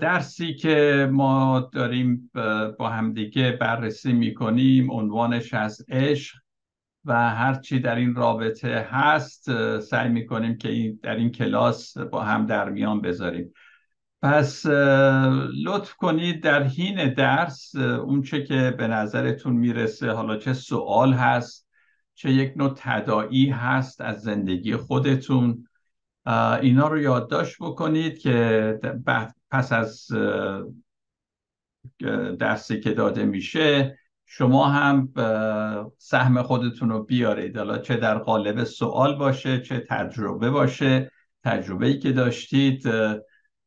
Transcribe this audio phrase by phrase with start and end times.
[0.00, 2.30] درسی که ما داریم
[2.78, 6.36] با همدیگه بررسی می‌کنیم عنوانش از عشق
[7.04, 12.68] و هرچی در این رابطه هست سعی می‌کنیم که در این کلاس با هم در
[12.70, 13.52] میان بذاریم.
[14.22, 14.66] پس
[15.64, 21.68] لطف کنید در حین درس اونچه که به نظرتون می‌رسه حالا چه سوال هست
[22.14, 25.68] چه یک نوع تدائی هست از زندگی خودتون.
[26.62, 28.78] اینا رو یادداشت بکنید که
[29.54, 30.06] پس از
[32.38, 35.12] درسی که داده میشه شما هم
[35.98, 37.56] سهم خودتون رو بیارید.
[37.56, 41.10] حالا چه در قالب سوال باشه چه تجربه باشه.
[41.44, 42.82] تجربه ای که داشتید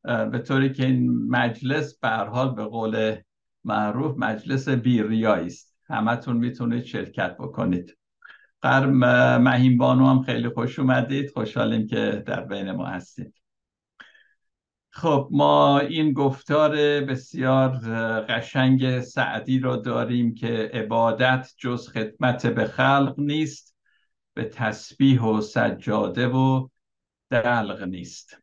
[0.04, 3.16] به طوری که این مجلس به حال به قول
[3.64, 7.98] معروف مجلس بیریایی است همتون می‌تونید شرکت بکنید.
[8.61, 8.98] قرم
[9.38, 11.31] مهین بانو هم خیلی خوش اومدید.
[11.31, 13.33] خوشحالیم که در بین ما هستید.
[14.98, 17.70] خب ما این گفتار بسیار
[18.30, 23.76] قشنگ سعدی را داریم که عبادت جز خدمت به خلق نیست
[24.34, 26.67] به تسبیح و سجاده و
[27.30, 28.42] دلق نیست.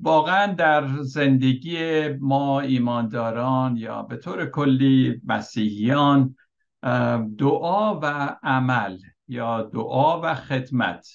[0.00, 6.36] واقعا در زندگی ما ایمانداران یا به طور کلی مسیحیان
[7.38, 11.08] دعا و عمل یا دعا و خدمت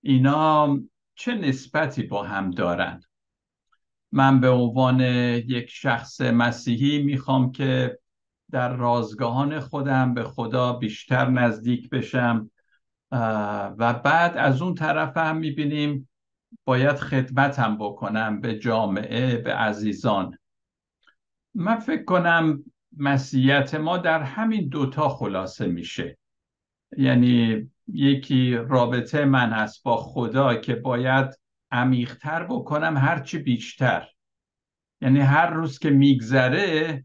[0.00, 0.78] اینا
[1.14, 3.00] چه نسبتی با هم دارن؟
[4.12, 7.98] من به عنوان یک شخص مسیحی می‌خوام که
[8.50, 12.50] در رازگاهان خودم به خدا بیشتر نزدیک بشم
[13.78, 16.08] و بعد از اون طرف هم می‌بینیم
[16.64, 20.38] باید خدمتم بکنم به جامعه به عزیزان.
[21.54, 22.64] من فکر کنم
[22.96, 26.18] مسیحیت ما در همین دوتا خلاصه میشه.
[26.96, 31.38] یعنی یکی رابطه من هست با خدا که باید
[31.70, 34.08] عمیقتر بکنم هرچی بیشتر.
[35.00, 37.04] یعنی هر روز که میگذره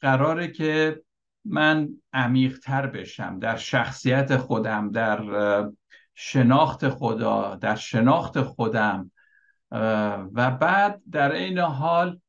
[0.00, 1.02] قراره که
[1.44, 3.38] من عمیقتر بشم.
[3.38, 5.20] در شخصیت خودم در
[6.14, 9.10] شناخت خدا در شناخت خودم.
[10.34, 12.20] و بعد در این حال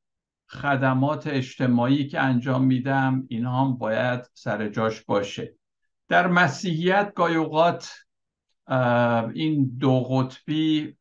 [0.48, 5.56] خدمات اجتماعی که انجام میدم اینها هم باید سر جاش باشه.
[6.08, 7.94] در مسیحیت گاهی اوقات
[9.34, 10.98] این دو قطبی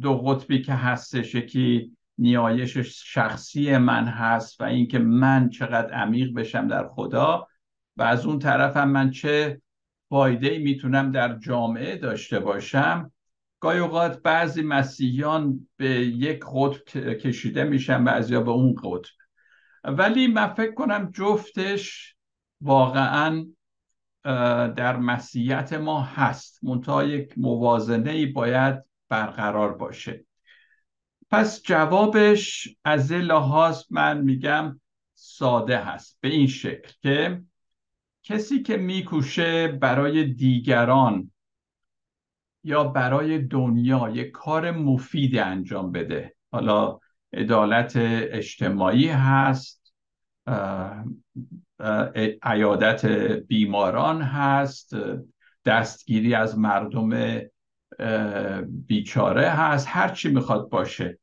[0.00, 6.68] دو قطبی که هستش یکی نیایش شخصی من هست و اینکه من چقدر عمیق بشم
[6.68, 7.48] در خدا
[7.96, 9.62] و از اون طرفم من چه
[10.08, 13.12] فایده می‌تونم در جامعه داشته باشم.
[13.60, 19.10] گاهی اوقات بعضی مسیحیان به یک قطب کشیده میشن بعضیا به اون قطب.
[19.84, 22.16] ولی من فکر کنم جفتش
[22.60, 23.46] واقعا
[24.76, 26.64] در مسیحیت ما هست.
[26.64, 30.24] منتها یک موازنه ای باید برقرار باشه.
[31.30, 34.80] پس جوابش از لحاظ من میگم
[35.14, 37.42] ساده هست به این شکل که
[38.22, 41.32] کسی که میکوشه برای دیگران
[42.64, 46.34] یا برای دنیا یک کار مفید انجام بده.
[46.52, 46.98] حالا
[47.32, 49.94] عدالت اجتماعی هست
[52.42, 53.06] عیادت
[53.46, 54.96] بیماران هست
[55.64, 57.40] دستگیری از مردم
[58.66, 61.18] بیچاره هست هر چی می‌خواد باشه.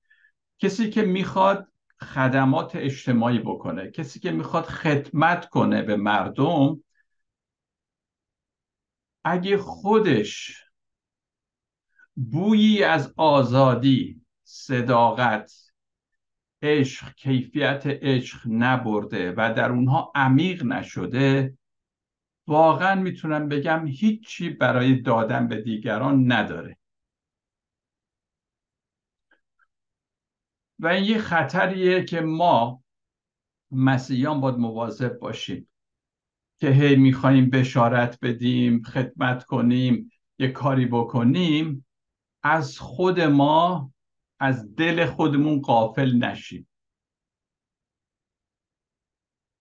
[0.59, 1.67] کسی که می‌خواد
[2.01, 6.83] خدمات اجتماعی بکنه کسی که می‌خواد خدمت کنه به مردم
[9.23, 10.61] اگه خودش
[12.15, 15.64] بویی از آزادی صداقت
[16.65, 21.57] عشق کیفیت عشق نبرده و در اونها عمیق نشده.
[22.47, 26.77] واقعا می‌تونم بگم هیچی برای دادن به دیگران نداره.
[30.79, 32.83] و این یه خطریه که ما
[33.71, 35.69] مسیحیان باید مواظب باشیم
[36.59, 41.85] که هی می‌خوایم بشارت بدیم خدمت کنیم یه کاری بکنیم.
[42.43, 43.91] از خود ما
[44.39, 46.67] از دل خودمون قافل نشیم.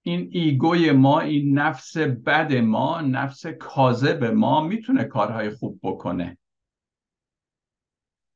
[0.02, 6.38] این ایگوی ما این نفس بد ما نفس کاذب ما می‌تونه کارهای خوب بکنه.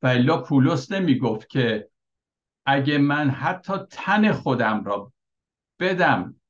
[0.03, 1.91] و الا پولس نمی‌گفت که
[2.67, 5.13] اگه من حتی تن خودم را
[5.81, 6.41] بدم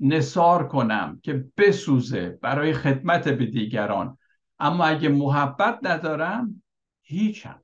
[0.00, 4.18] نصار کنم که بسوزه برای خدمت به دیگران
[4.58, 6.62] اما اگه محبت ندارم
[7.02, 7.62] هیچم.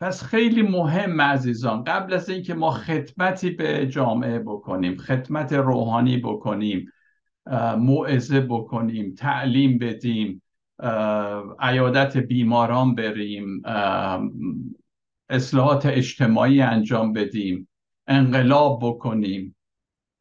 [0.00, 6.92] پس خیلی مهم عزیزان قبل از اینکه ما خدمتی به جامعه بکنیم خدمت روحانی بکنیم
[7.78, 10.42] موعظه بکنیم تعلیم بدیم
[11.60, 13.62] عیادت بیماران بریم
[15.28, 17.68] اصلاحات اجتماعی انجام بدیم
[18.06, 19.56] انقلاب بکنیم.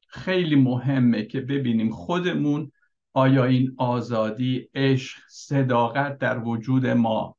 [0.08, 2.72] خیلی مهمه که ببینیم خودمون
[3.14, 7.38] آیا این آزادی عشق صداقت در وجود ما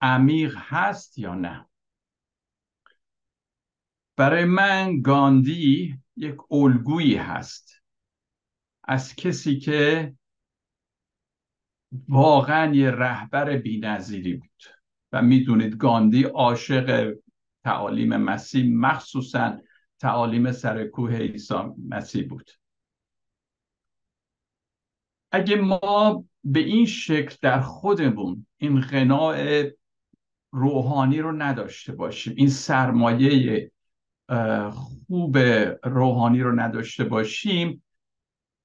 [0.00, 1.67] عمیق هست یا نه.
[4.18, 7.82] برای من گاندی یک الگویی هست.
[8.84, 10.14] از کسی که
[12.08, 14.62] واقعا یه رهبر بینظیری بود.
[15.12, 17.14] و می‌دونید گاندی عاشق
[17.64, 19.58] تعالیم مسیح مخصوصا
[19.98, 21.54] تعالیم سر کوه عیسی
[21.88, 22.50] مسیح بود.
[25.32, 29.64] اگه ما به این شکل در خودمون این قناع
[30.50, 33.70] روحانی رو نداشته باشیم این سرمایه
[34.72, 35.38] خوب
[35.82, 37.84] روحانی رو نداشته باشیم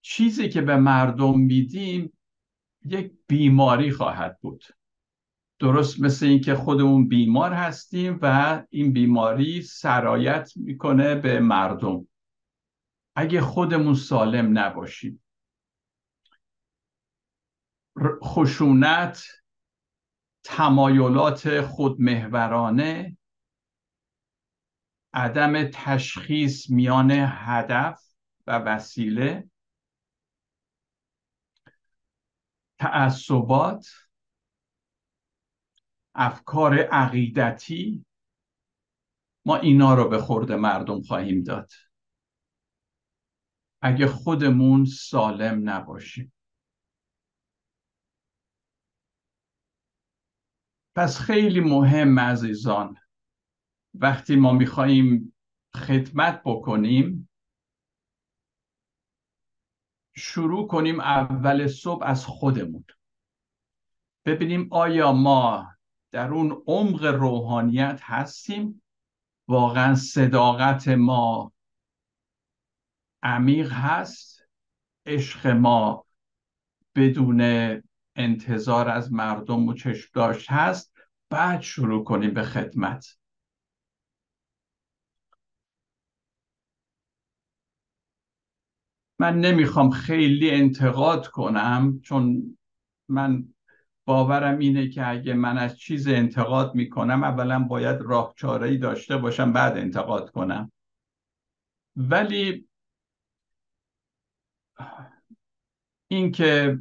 [0.02, 2.14] چیزی که به مردم میدیم
[2.86, 4.64] یک بیماری خواهد بود.
[5.60, 12.08] درست مثل اینکه خودمون بیمار هستیم و این بیماری سرایت می‌کنه به مردم.
[13.16, 15.24] اگه خودمون سالم نباشیم.
[18.24, 19.26] خشونت
[20.44, 23.18] تمایلات خودمهورانه
[25.14, 28.02] عدم تشخیص میان هدف
[28.48, 29.50] و وسیله
[32.80, 33.88] تعصبات
[36.16, 38.06] افکار عقیدتی
[39.46, 41.72] ما اینا رو به خورد مردم خواهیم داد.
[43.82, 46.34] اگه خودمون سالم نباشیم.
[50.96, 52.98] پس خیلی مهم عزیزان
[53.94, 55.34] وقتی ما میخواییم
[55.76, 57.30] خدمت بکنیم
[60.16, 62.86] شروع کنیم اول صبح از خودمون.
[64.26, 65.74] ببینیم آیا ما
[66.12, 68.84] در اون عمق روحانیت هستیم؟
[69.48, 71.54] واقعا صداقت ما
[73.24, 74.48] عمیق هست؟
[75.06, 76.06] عشق ما
[76.96, 77.42] بدون
[78.16, 80.94] انتظار از مردم و چشم داشت هست؟
[81.30, 83.18] بعد شروع کنیم به خدمت.
[89.20, 92.58] من نمی‌خوام خیلی انتقاد کنم چون
[93.10, 93.54] من
[94.06, 99.54] باورم اینه که اگه من از چیز انتقاد می‌کنم اولا باید راه ای داشته باشم
[99.54, 100.72] بعد انتقاد کنم.
[101.96, 102.68] ولی
[106.08, 106.80] اینکه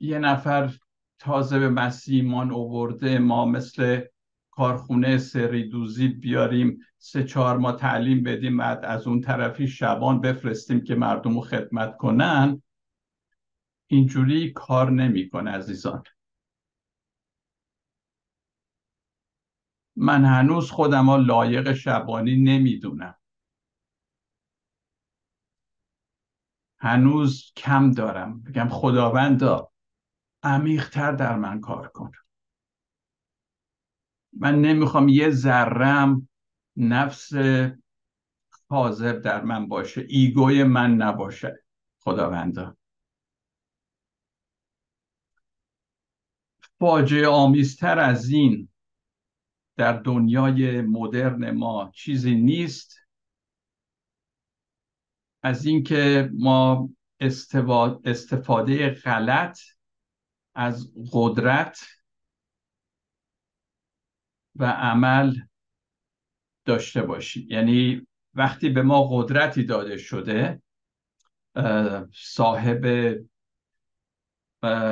[0.00, 0.74] یه نفر
[1.18, 4.00] تازه به مسیحمان اوورده ما مثل
[4.56, 10.80] کارخونه سری دوزی بیاریم سه چهار ما تعلیم بدیم بعد از اون طرفی شبان بفرستیم
[10.80, 12.62] که مردم رو خدمت کنن.
[13.86, 16.02] اینجوری کار نمی‌کنه عزیزان.
[19.96, 23.14] من هنوز خودم ها لایق شبانی نمی‌دونم.
[26.78, 28.42] هنوز کم دارم.
[28.42, 29.70] بگم خداوندا
[30.42, 32.12] عمیقتر در من کار کن.
[34.40, 36.28] من نمی‌خوام یه ذرم
[36.76, 37.32] نفس
[38.68, 40.06] حاضر در من باشه.
[40.08, 41.64] ایگوی من نباشه.
[42.00, 42.76] خداوندا.
[46.78, 48.68] فاجعه آمیزتر از این
[49.76, 52.96] در دنیای مدرن ما چیزی نیست.
[55.42, 56.90] از اینکه ما
[58.04, 59.60] استفاده غلط
[60.54, 61.86] از قدرت
[64.56, 65.36] و عمل
[66.64, 70.62] داشته باشیم یعنی وقتی به ما قدرتی داده شده
[72.14, 72.84] صاحب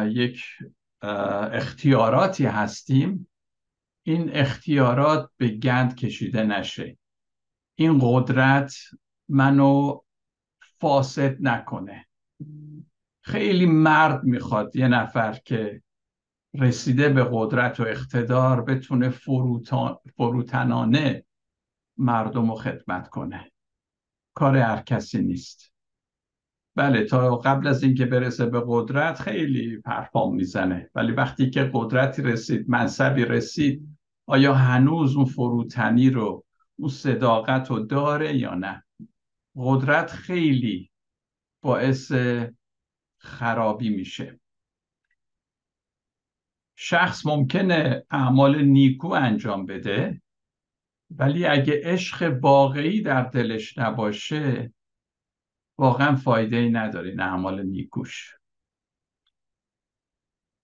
[0.05, 0.45] یک
[1.53, 3.29] اختیاراتی هستیم
[4.03, 6.99] این اختیارات به گند کشیده نشه.
[7.75, 8.75] این قدرت
[9.29, 10.01] منو
[10.81, 12.07] فاسد نکنه.
[13.21, 15.83] خیلی مرد می‌خواد یه نفر که
[16.55, 19.09] رسیده به قدرت و اقتدار بتونه
[20.17, 21.25] فروتنانه
[21.97, 23.51] مردم رو خدمت کنه.
[24.35, 25.73] کار هر کسی نیست.
[26.77, 30.91] بله تا قبل از اینکه برسه به قدرت خیلی پرفام می‌زنه.
[30.95, 36.45] ولی وقتی که قدرتی رسید منصبی رسید آیا هنوز اون فروتنی رو
[36.77, 38.85] اون صداقت رو داره یا نه؟
[39.57, 40.91] قدرت خیلی
[41.63, 42.13] باعث
[43.19, 44.41] خرابی میشه.
[46.77, 50.23] شخص ممکنه اعمال نیکو انجام بده
[51.11, 54.73] ولی اگه عشق واقعی در دلش نباشه
[55.79, 58.35] واقعا فایده ای نداره این اعمال نیکوش.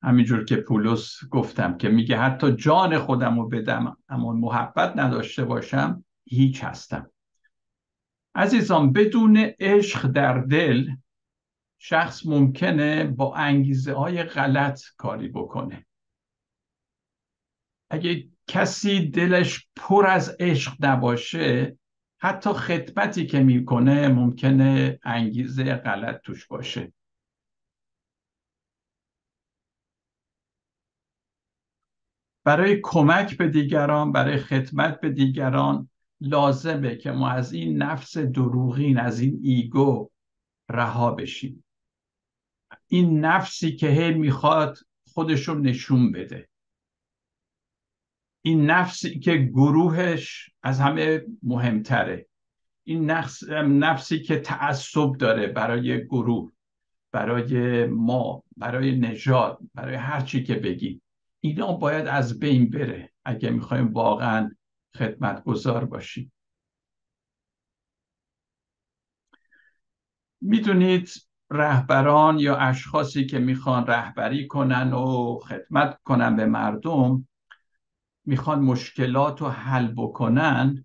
[0.02, 6.04] همینجور که پولس گفتم که میگه حتی جان خودم رو بدم اما محبت نداشته باشم
[6.24, 7.10] هیچ هستم.
[8.34, 10.90] عزیزان بدون عشق در دل
[11.78, 15.86] شخص ممکنه با انگیزه های غلط کاری بکنه.
[17.90, 21.78] اگه کسی دلش پر از عشق نباشه
[22.20, 26.92] حتی خدمتی که می‌کنه ممکنه انگیزه غلط توش باشه.
[32.44, 35.90] برای کمک به دیگران برای خدمت به دیگران
[36.20, 40.10] لازمه که ما از این نفس دروغین از این ایگو
[40.70, 41.64] رها بشیم.
[42.86, 44.78] این نفسی که هی می‌خواد
[45.12, 46.48] خودش نشون بده.
[48.48, 52.26] این نفسی که گروهش از همه مهمتره.
[52.84, 56.52] این نفس، نفسی که تعصب داره برای گروه
[57.12, 61.00] برای ما برای نژاد برای هر چی که بگی
[61.40, 64.50] اینا باید از بین بره اگه می‌خوایم واقعا
[64.96, 66.32] خدمتگذار باشیم.
[70.40, 71.10] می‌دونید
[71.50, 77.27] رهبران یا اشخاصی که می‌خوان رهبری کنن و خدمت کنن به مردم
[78.28, 80.84] می‌خوان مشکلات رو حل بکنن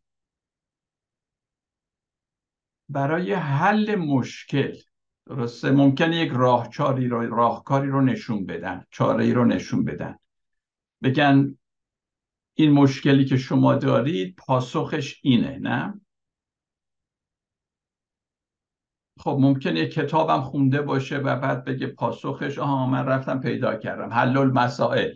[2.89, 4.77] برای حل مشکل
[5.25, 10.17] درسته؟ ممکنه یک راهچاری رو راهکاری رو نشون بدن چاره رو نشون بدن.
[11.03, 11.57] بگن
[12.53, 16.01] این مشکلی که شما دارید پاسخش اینه نه؟
[19.19, 24.13] خب ممکنه کتابم خونده باشه و بعد بگه پاسخش آها من رفتم پیدا کردم.
[24.13, 25.15] حل المسائل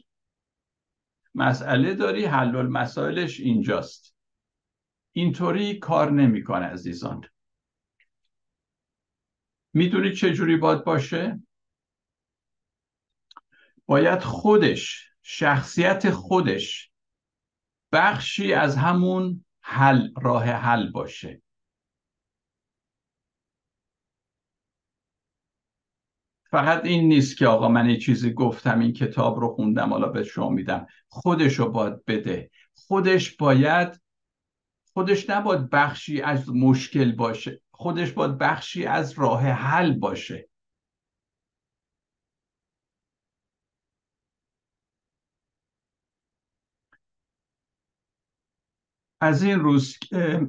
[1.38, 4.16] مسئله داری حل المسائلش اینجاست.
[5.12, 7.22] اینطوری کار نمی‌کنه عزیزان.
[9.74, 11.44] می‌دونید چه جوری باید باشه؟
[13.86, 16.92] باید خودش شخصیت خودش
[17.92, 21.42] بخشی از همون حل راه حل باشه.
[26.52, 30.24] فقط این نیست که آقا من یه چیزی گفتم این کتاب رو خوندم حالا به
[30.24, 30.88] شما میدم.
[31.08, 32.52] خودش رو باید بده.
[32.74, 34.02] خودش باید
[34.94, 37.62] خودش نباید بخشی از مشکل باشه.
[37.72, 40.50] خودش باید بخشی از راه حل باشه.
[49.22, 49.98] از این روز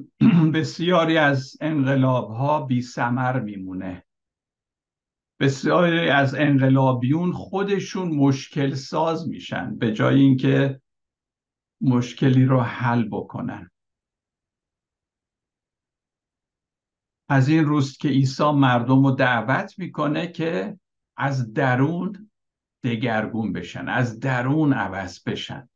[0.53, 4.05] بسیاری از انقلاب ها بی سمر میمونه.
[5.39, 10.81] بسیاری از انقلابیون خودشون مشکل ساز میشن به جای اینکه
[11.81, 13.71] مشکلی رو حل بکنن.
[17.29, 20.79] از این روز که عیسی مردم رو دعوت می‌کنه که
[21.17, 22.31] از درون
[22.83, 25.69] دگرگون بشن از درون عوض بشن.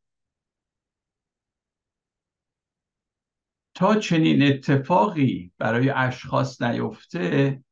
[3.74, 7.62] تا چنین اتفاقی برای اشخاص نیفته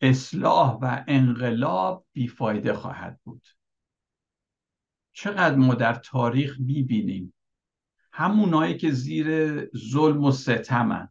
[0.00, 3.46] اصلاح و انقلاب بیفایده خواهد بود.
[5.12, 7.34] چقدر ما در تاریخ می‌بینیم؟
[8.12, 11.08] همونایی که زیر ظلم و ستمن.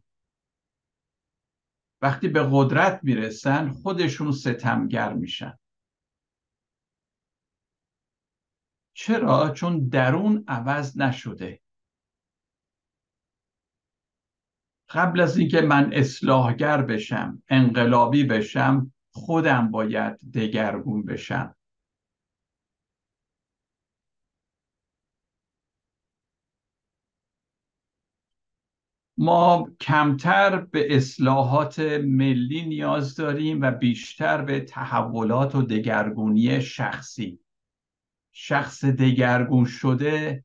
[2.02, 5.58] وقتی به قدرت می‌رسن خودشون ستمگر میشن.
[8.94, 11.60] چرا؟ چون درون عوض نشده.
[14.96, 21.54] قبل از اینکه من اصلاحگر بشم انقلابی بشم خودم باید دگرگون بشم.
[29.18, 37.40] ما کمتر به اصلاحات ملی نیاز داریم و بیشتر به تحولات و دگرگونی شخصی.
[38.32, 40.44] شخص دگرگون شده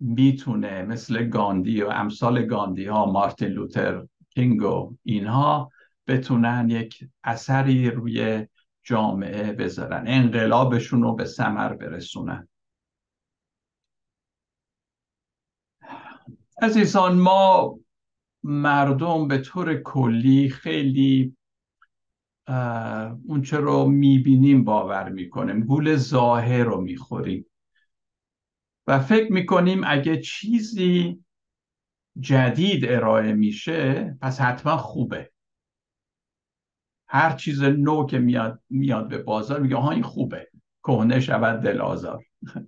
[0.00, 5.70] می‌تونه مثل گاندی و امثال گاندی ها مارتین لوتر کینگ و اینها
[6.06, 8.46] بتونن یک اثری روی
[8.82, 12.48] جامعه بذارن انقلابشون رو به سمر برسونن.
[16.62, 17.78] عزیزان ما
[18.42, 21.36] مردم به طور کلی خیلی
[23.26, 25.60] اونچه رو می‌بینیم باور می‌کنیم.
[25.60, 27.46] گول ظاهر رو می‌خوریم.
[28.86, 31.24] و فکر می‌کنیم اگه چیزی
[32.20, 35.30] جدید ارائه میشه پس حتما خوبه.
[37.08, 40.48] هر چیز نو که میاد, میاد به بازار میگه ها این خوبه.
[40.84, 42.24] کهنه شود دل آزار.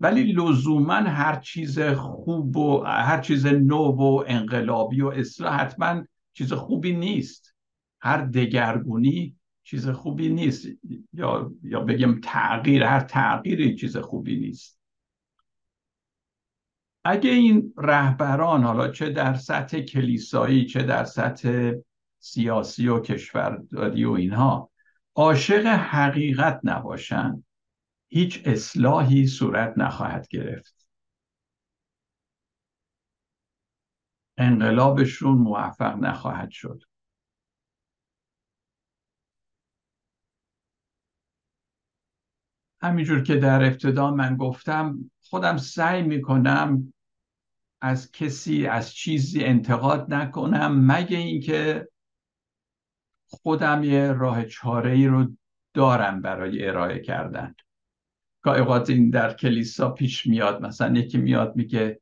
[0.00, 6.52] ولی لزوما هر چیز خوب و هر چیز نو و انقلابی و اصلاح حتما چیز
[6.52, 7.54] خوبی نیست.
[8.00, 10.66] هر دگرگونی چیز خوبی نیست.
[11.12, 14.77] یا یا بگم تغییر هر تغییری چیز خوبی نیست.
[17.10, 21.72] اگه این رهبران حالا چه در سطح کلیسایی چه در سطح
[22.18, 24.70] سیاسی و کشورداری و اینها
[25.14, 27.44] عاشق حقیقت نباشند
[28.08, 30.86] هیچ اصلاحی صورت نخواهد گرفت.
[34.36, 36.82] انقلابشون موفق نخواهد شد.
[42.80, 46.92] همینجور که در ابتدا من گفتم خودم سعی می‌کنم
[47.80, 51.88] از کسی از چیزی انتقاد نکنم مگه اینکه
[53.26, 55.26] خودم یه راه چاره ای رو
[55.74, 57.54] دارم برای ارائه کردن.
[58.46, 62.00] اوقات این در کلیسا پیش میاد مثلا یکی میاد میگه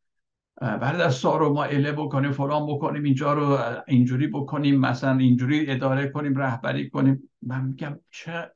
[0.61, 6.09] بعد از رو ما اله بکنیم فلان بکنیم اینجا رو اینجوری بکنیم مثلا اینجوری اداره
[6.09, 7.31] کنیم رهبری کنیم.
[7.43, 8.53] من میگم چه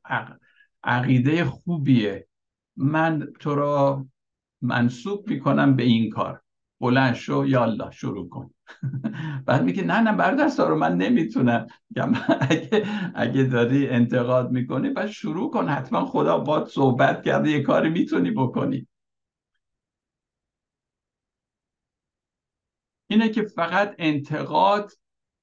[0.83, 2.27] عقیده خوبیه.
[2.75, 4.05] من تو را
[4.61, 6.41] منصوب می‌کنم به این کار.
[6.81, 8.51] بلند شو یالا شروع کن.
[9.45, 11.67] بعد میگه نه نه برادر رو من نمی‌تونم.
[12.49, 12.85] اگه
[13.15, 15.67] اگه داری انتقاد می‌کنی بعد شروع کن.
[15.67, 18.87] حتما خدا باد صحبت کرده یه کاری می‌تونی بکنی.
[23.09, 24.91] اینه که فقط انتقاد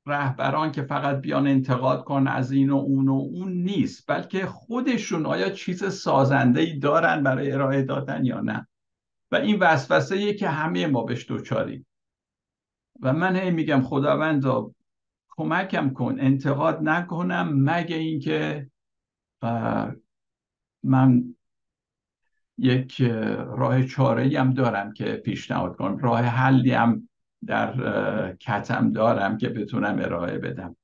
[0.07, 5.27] رهبران که فقط بیان انتقاد کن از این و اون و اون نیست بلکه خودشون
[5.27, 8.69] آیا چیز سازنده ای دارن برای ارائه دادن یا نه؟
[9.31, 11.87] و این وسوسه که همه ما بهش دوچاریم
[13.01, 14.45] و من هی میگم خداوند
[15.29, 18.71] کمکم کن انتقاد نکنم مگه اینکه
[20.83, 21.35] من
[22.59, 23.03] یک
[23.47, 27.09] راه چاره هم دارم که پیشنهاد کنم راه حلی هم
[27.47, 30.77] در کتم دارم که بتونم ارائه بدم.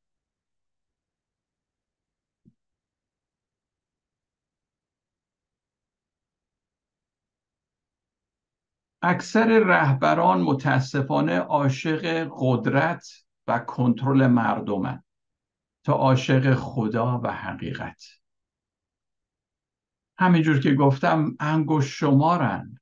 [9.06, 13.06] اکثر رهبران متاسفانه عاشق قدرت
[13.46, 15.02] و کنترل مردمن
[15.84, 18.02] تا عاشق خدا و حقیقت.
[20.18, 22.78] همینجور که گفتم انگوش شمارن.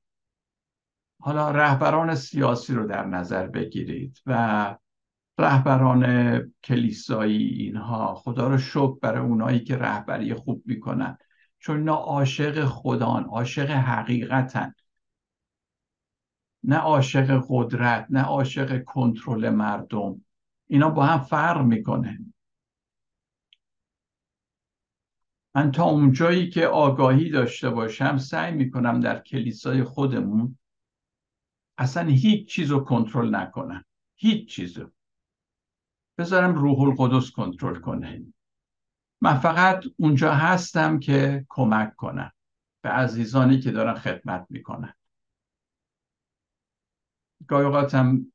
[1.21, 4.77] حالا رهبران سیاسی رو در نظر بگیرید و
[5.39, 11.19] رهبران کلیسایی اینها خدا رو شکر برای اونایی که رهبری خوب می‌کنن.
[11.59, 14.75] چون اینا عاشق خدان عاشق حقیقتن.
[16.65, 20.25] نه عاشق قدرت نه عاشق کنترل مردم.
[20.67, 22.19] اینا با هم فرق می‌کنه.
[25.55, 30.59] من تا اونجایی که آگاهی داشته باشم سعی می‌کنم در کلیسای خودمون
[31.79, 33.85] اصلا هیچ چیز رو کنترل نکنم.
[34.15, 34.91] هیچ چیز رو.
[36.19, 38.23] بذارم روح القدس کنترل کنه.
[39.21, 42.33] من فقط اونجا هستم که کمک کنم.
[42.83, 44.95] به عزیزانی که دارن خدمت می‌کنن.
[47.49, 48.33] گاهی هم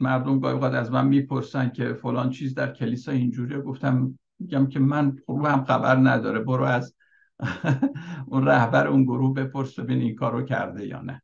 [0.00, 3.60] مردم گاهی از من می‌پرسن که فلان چیز در کلیسا اینجوریه.
[3.60, 6.94] گفتم میگم که من رو هم خبر نداره برو از
[8.26, 11.22] اون رهبر اون گروه بپرس ببین این کارو کرده یا نه.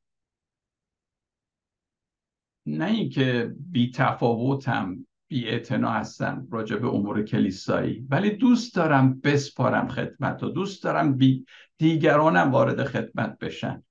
[2.66, 9.88] نه اینکه بی تفاوتم بی اعتنا هستم راجع به امور کلیسایی ولی دوست دارم بسپارم
[9.88, 11.44] خدمت و دوست دارم بی
[11.78, 13.82] دیگرانم وارد خدمت بشن.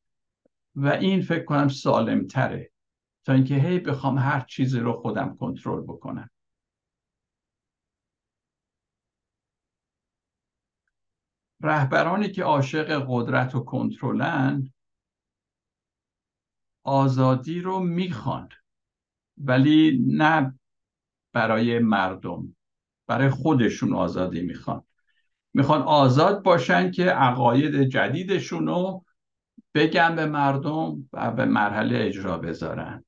[0.75, 2.71] و این فکر کنم سالم تره
[3.29, 6.29] تا اینکه هی بخوام هر چیزی رو خودم کنترل بکنم.
[11.61, 14.71] رهبرانی که عاشق قدرت و کنترلن
[16.83, 18.49] آزادی رو می‌خوان
[19.37, 20.59] ولی نه
[21.33, 22.55] برای مردم
[23.07, 24.83] برای خودشون آزادی می‌خوان.
[25.53, 29.05] می‌خوان آزاد باشن که عقاید جدیدشون رو
[29.73, 33.05] بگن به مردم و به مرحله اجرا بذارن.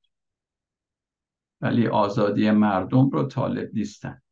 [1.62, 4.22] ولی آزادی مردم رو طالب نیستن.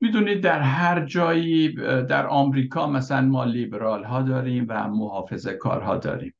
[0.00, 6.34] می‌دونید در هر جایی در آمریکا مثلا ما لیبرال ها داریم و محافظه کارها داریم.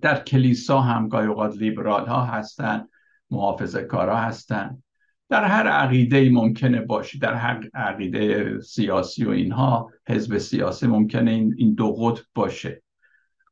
[0.00, 2.88] در کلیسا هم گاهی اوقات لیبرال ها هستن
[3.30, 4.82] محافظه کارها هستن.
[5.28, 11.54] در هر عقیده ممکنه باشه در هر عقیده سیاسی و اینها حزب سیاسی ممکنه این,
[11.58, 12.82] این دو قطب باشه.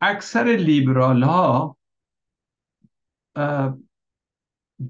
[0.01, 1.77] اکثر لیبرال ها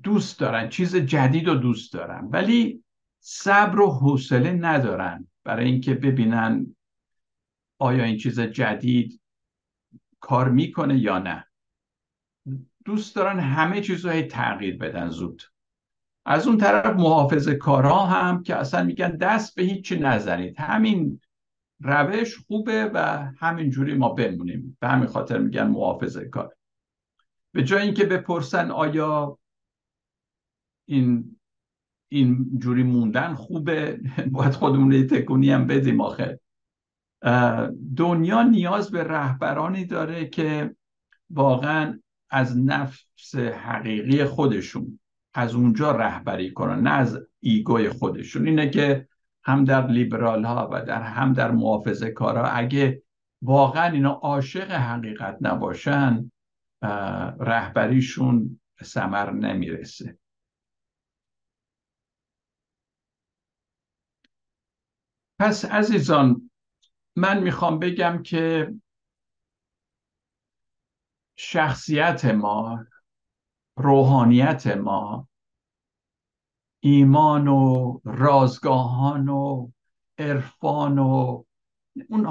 [0.03, 2.85] دوست دارن چیز جدید رو دوست دارن ولی
[3.21, 6.77] صبر و حوصله ندارن برای اینکه ببینن
[7.79, 9.21] آیا این چیز جدید
[10.21, 11.47] کار می‌کنه یا نه.
[12.85, 15.43] دوست دارن همه چیز رو تغییر بدن زود.
[16.27, 20.61] از اون طرف محافظ کارا هم که اصلا میگن دست به هیچی نزنید.
[20.61, 21.21] همین
[21.81, 24.77] روش خوبه و همینجوری ما بمونیم.
[24.81, 26.55] به همین خاطر میگن محافظ کار.
[27.53, 29.39] به جای اینکه بپرسن آیا
[30.89, 31.39] این
[32.09, 34.01] این جوری موندن خوبه
[34.33, 36.41] باید خودمون تکونی هم بدیم آخه.
[37.97, 40.77] دنیا نیاز به رهبرانی داره که
[41.31, 44.99] واقعا از نفس حقیقی خودشون
[45.35, 48.49] از اونجا رهبری کنن نه از ایگوی خودشون.
[48.49, 49.09] اینه که
[49.45, 53.03] هم در لیبرال ها و در هم در محافظه کارا اگه
[53.43, 56.31] واقعا اینا عاشق حقیقت نباشن
[57.41, 60.19] رهبریشون سمر نمی‌رسه.
[65.39, 66.51] پس عزیزان
[67.17, 68.75] من می‌خوام بگم که
[71.37, 72.87] شخصیت ما
[73.77, 75.29] روحانیت ما
[76.81, 79.71] ایمان و رازگاهان و
[80.19, 81.45] عرفان و
[82.09, 82.27] اون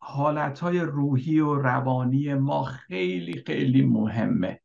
[0.00, 4.62] حالت های روحی و روانی ما خیلی خیلی مهمه.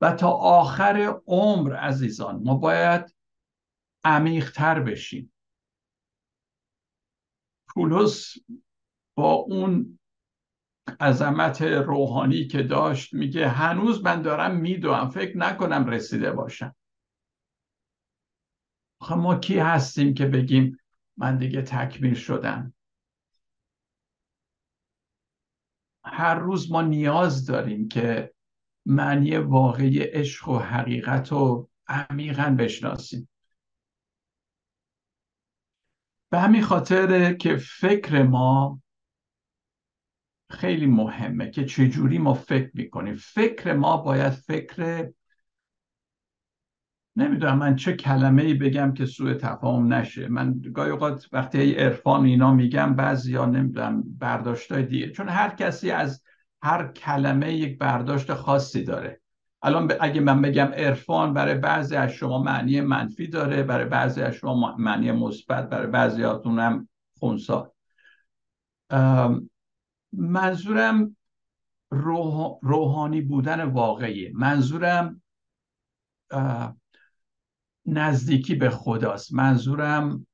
[0.00, 3.16] و تا آخر عمر عزیزان ما باید
[4.04, 5.32] عمیقتر بشیم.
[7.68, 8.34] پولس
[9.16, 9.98] با اون
[11.00, 16.76] عظمت روحانی که داشت میگه هنوز من دارم میدوم فکر نکنم رسیده باشم.
[19.00, 20.78] آخه ما کی هستیم که بگیم
[21.16, 22.74] من دیگه تکمیل شدم؟
[26.12, 28.34] هر روز ما نیاز داریم که
[28.86, 33.28] معنی واقعی عشق و حقیقت رو عمیقا بشناسیم.
[36.32, 38.82] به همین خاطر که فکر ما
[40.50, 43.14] خیلی مهمه که چجوری ما فکر می‌کنیم.
[43.14, 45.10] فکر ما باید فکر
[47.18, 50.28] نمی‌دونم من چه کلمه ای بگم که سوء تفاهم نشه.
[50.28, 55.10] من گاهی اوقات وقتی عرفان اینا میگم بعضی ها نمی‌دونم برداشت دیگه.
[55.10, 56.22] چون هر کسی از
[56.62, 59.20] هر کلمه یک برداشت خاصی داره.
[59.62, 64.34] الان اگه من بگم عرفان برای بعضی از شما معنی منفی داره برای بعضی از
[64.34, 67.72] شما معنی مثبت برای بعضی هم خونسا.
[70.12, 71.16] منظورم
[72.62, 75.22] روحانی بودن واقعی منظورم
[77.88, 79.34] نزدیکی به خداست.
[79.34, 80.26] منظورم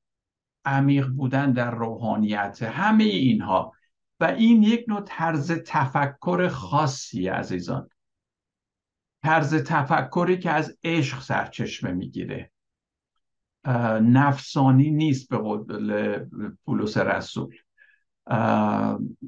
[0.65, 3.71] عمیق بودن در روحانیت همه اینها.
[4.19, 7.89] و این یک نوع طرز تفکر خاصی عزیزان.
[9.23, 12.51] طرز تفکری که از عشق سرچشمه می‌گیره.
[14.01, 16.25] نفسانی نیست به قول
[16.65, 17.55] پولس رسول.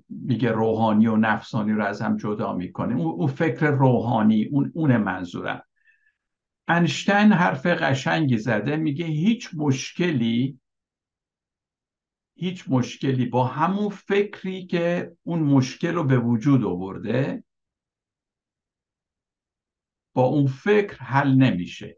[0.10, 5.64] میگه روحانی و نفسانی رو از هم جدا می‌کنه اون فکر روحانی اون اون منظورم.
[6.68, 10.60] انشتین حرف قشنگی زده میگه هیچ مشکلی
[12.36, 17.44] هیچ مشکلی با همون فکری که اون مشکل رو به وجود آورده
[20.14, 21.98] با اون فکر حل نمیشه.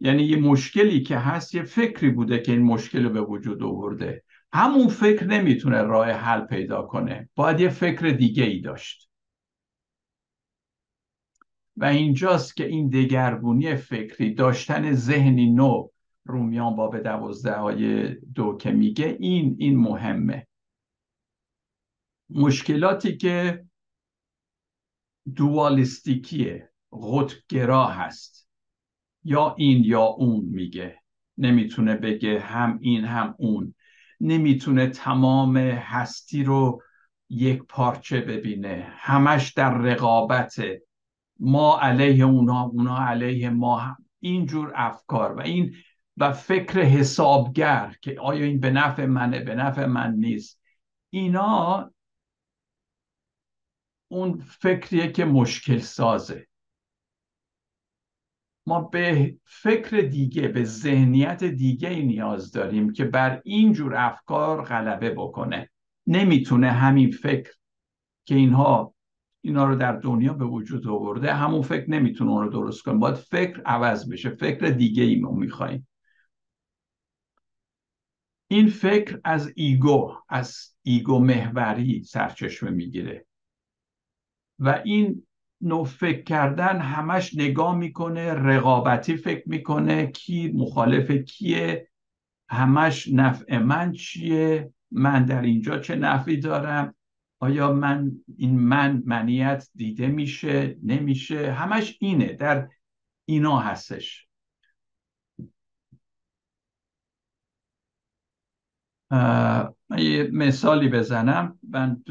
[0.00, 4.24] یعنی یه مشکلی که هست یه فکری بوده که این مشکل رو به وجود آورده.
[4.52, 7.28] همون فکر نمی‌تونه راه حل پیدا کنه.
[7.34, 9.07] باید یه فکر دیگه ای داشت.
[11.78, 15.88] و اینجاست که این دگرگونی فکری داشتن ذهنی نو
[16.24, 20.46] رومیان باب دوازده های دو که میگه این این مهمه.
[22.30, 23.64] مشکلاتی که
[25.36, 28.48] دوالیستیکیه قطبگرا هست.
[29.24, 30.98] یا این یا اون میگه.
[31.38, 33.74] نمی‌تونه بگه هم این هم اون.
[34.20, 36.82] نمی‌تونه تمام هستی رو
[37.30, 38.86] یک پارچه ببینه.
[38.90, 40.60] همش در رقابت
[41.38, 44.04] ما علیه اونا اونا علیه ما هم.
[44.20, 45.74] اینجور افکار و این
[46.16, 50.62] و فکر حسابگر که آیا این به نفع منه به نفع من نیست.
[51.10, 51.90] اینا
[54.08, 56.46] اون فکریه که مشکل سازه.
[58.66, 65.10] ما به فکر دیگه به ذهنیت دیگه نیاز داریم که بر این جور افکار غلبه
[65.10, 65.70] بکنه.
[66.06, 67.52] نمی‌تونه همین فکر
[68.24, 68.94] که اینها
[69.40, 71.34] اینا رو در دنیا به وجود آورده.
[71.34, 72.98] همون فکر نمی‌تونه اون رو درست کنه.
[72.98, 74.30] باید فکر عوض بشه.
[74.30, 75.88] فکر دیگه ای ما میخواییم
[78.50, 83.26] این فکر از ego از ego محوری سرچشمه می‌گیره.
[84.58, 85.26] و این
[85.60, 90.06] نوع فکر کردن همش نگاه می‌کنه رقابتی فکر می‌کنه.
[90.06, 91.88] کی مخالف کیه؟
[92.48, 96.94] همش نفع من چیه؟ من در اینجا چه نفعی دارم؟
[97.40, 102.32] آیا من این من منیت دیده میشه؟ نمیشه؟ همش اینه.
[102.32, 102.68] در
[103.24, 104.28] اینا هستش.
[109.10, 111.58] من یه مثالی بزنم.
[111.62, 112.02] من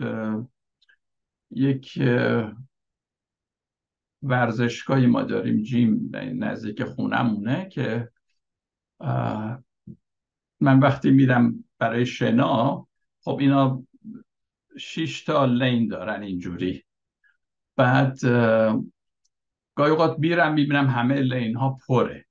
[1.51, 1.99] یک
[4.23, 8.11] ورزشگاهی ما داریم جیم نزدیک خونمونه که
[10.59, 12.87] من وقتی میرم برای شنا
[13.21, 13.83] خب اینا
[14.79, 16.83] شیش تا لین دارن اینجوری.
[17.75, 18.19] بعد
[19.75, 22.25] گاهی اوقات میرم می‌بینم همه لین ها پره.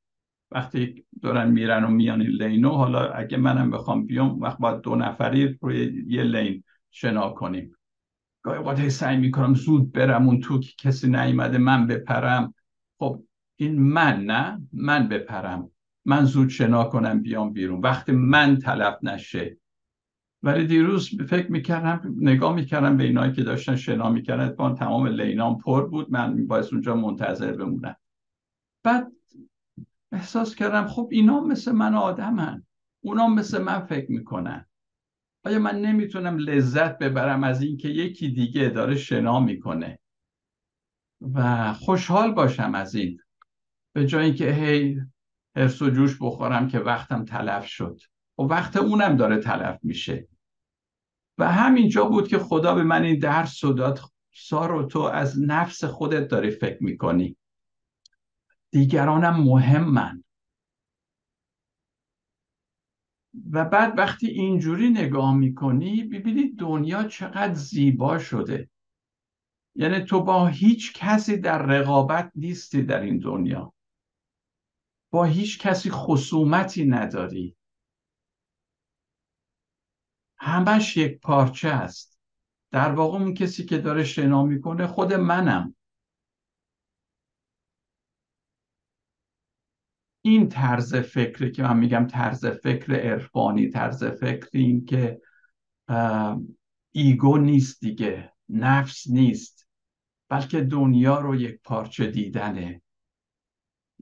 [0.50, 5.58] وقتی دارن میرن و میان لینو حالا اگه منم بخوام بیام وقت باید دو نفری
[5.60, 7.76] روی یه لین شنا کنیم.
[8.42, 12.54] گاهی اوقات سعی می‌کنم زود برم اون تو که کسی نیومده من بپرم.
[12.98, 13.22] خب
[13.56, 15.70] این من نه من بپرم.
[16.04, 17.80] من زود شنا کنم بیام بیرون.
[17.80, 19.56] وقتی من تلف نشه
[20.42, 25.86] ولی دیروز فکر می‌کردم نگاه می‌کردم به اینایی که داشتن شنا می‌کردن تمام لینام پر
[25.88, 26.10] بود.
[26.10, 27.96] من باید اونجا منتظر بمونم.
[28.84, 29.12] بعد
[30.12, 32.62] احساس کردم خب اینا مثل من آدمن.
[33.00, 34.66] اونا مثل من فکر می‌کنن.
[35.44, 39.98] آیا من نمی‌تونم لذت ببرم از اینکه یکی دیگه داره شنا می‌کنه؟
[41.34, 43.20] و خوشحال باشم از این.
[43.92, 45.00] به جای اینکه هی
[45.56, 48.00] حرس و جوش بخورم که وقتم تلف شد.
[48.38, 50.28] و وقت اونم داره تلف میشه.
[51.38, 54.00] و همینجا بود که خدا به من این درس رو داد.
[54.34, 57.36] سارو تو از نفس خودت داری فکر می‌کنی.
[58.70, 60.24] دیگرانم مهمن.
[63.50, 68.70] و بعد وقتی اینجوری نگاه می‌کنی ببینی دنیا چقدر زیبا شده.
[69.74, 73.72] یعنی تو با هیچ کسی در رقابت نیستی در این دنیا.
[75.12, 77.55] با هیچ کسی خصومتی نداری.
[80.38, 82.18] همش یک پارچه است.
[82.70, 85.74] در واقع اون کسی که داره شنا می‌کنه خود منم.
[90.22, 95.20] این طرز فکری که من میگم طرز فکر عرفانی طرز فکر این که
[96.92, 99.68] ایگو نیست دیگه نفس نیست
[100.28, 102.82] بلکه دنیا رو یک پارچه دیدنه.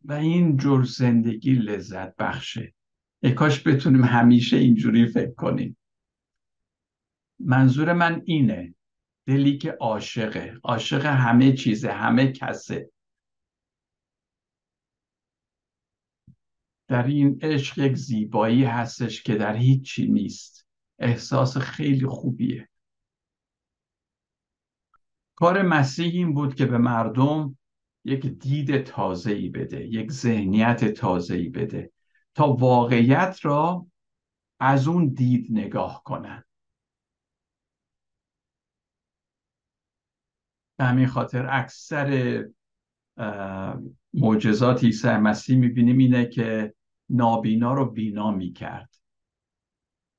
[0.05, 2.75] و این جور زندگی لذت بخشه.
[3.37, 5.77] کاش بتونیم همیشه اینجوری فکر کنیم.
[7.39, 8.75] منظور من اینه
[9.27, 12.91] دلی که عاشقه عاشق همه چیزه همه کسه.
[16.89, 20.67] در این عشق یک زیبایی هستش که در هیچی نیست.
[20.99, 22.69] احساس خیلی خوبیه.
[25.37, 27.59] کار مسیح این بود که به مردم
[28.05, 31.93] یک دید تازه‌ای بده یک ذهنیت تازه‌ای بده
[32.35, 33.87] تا واقعیت را
[34.61, 36.45] از اون دید نگاه کنن.
[40.85, 42.45] همین خاطر اکثر
[44.15, 46.75] معجزات عیسی مسیح می‌بینیم اینه که
[47.11, 48.95] نابینا رو بینا می‌کرد.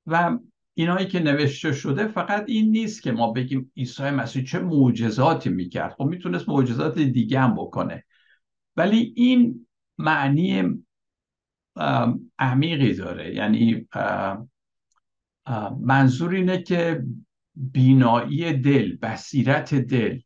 [0.06, 0.38] و
[0.74, 5.92] اینایی که نوشته شده فقط این نیست که ما بگیم عیسی مسیح چه معجزاتی می‌کرد.
[5.92, 8.04] خب می‌تونست معجزات دیگه هم بکنه.
[8.76, 9.66] ولی این
[9.98, 10.64] معنی
[12.38, 13.34] عمیقی داره.
[13.34, 13.88] یعنی
[15.80, 17.04] منظور اینه که
[17.54, 20.20] بینایی دل بصیرت دل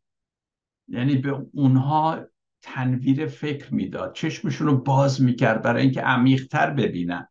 [0.87, 2.19] یعنی به اونها
[2.61, 4.13] تنویر فکر می‌داد.
[4.13, 7.27] چشمشون رو باز می‌کرد برای اینکه عمیقتر ببینن.